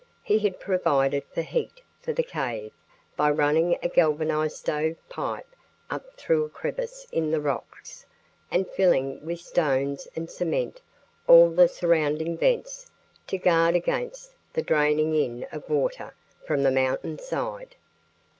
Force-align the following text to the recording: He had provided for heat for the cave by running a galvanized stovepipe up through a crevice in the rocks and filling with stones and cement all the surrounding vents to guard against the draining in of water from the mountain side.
He 0.23 0.39
had 0.39 0.59
provided 0.59 1.23
for 1.31 1.43
heat 1.43 1.83
for 2.01 2.11
the 2.11 2.23
cave 2.23 2.73
by 3.15 3.29
running 3.29 3.77
a 3.83 3.87
galvanized 3.87 4.57
stovepipe 4.57 5.55
up 5.91 6.15
through 6.17 6.43
a 6.43 6.49
crevice 6.49 7.05
in 7.11 7.29
the 7.29 7.39
rocks 7.39 8.07
and 8.49 8.67
filling 8.67 9.23
with 9.23 9.41
stones 9.41 10.07
and 10.15 10.27
cement 10.27 10.81
all 11.27 11.51
the 11.51 11.67
surrounding 11.67 12.35
vents 12.35 12.89
to 13.27 13.37
guard 13.37 13.75
against 13.75 14.33
the 14.53 14.63
draining 14.63 15.13
in 15.13 15.43
of 15.51 15.69
water 15.69 16.15
from 16.47 16.63
the 16.63 16.71
mountain 16.71 17.19
side. 17.19 17.75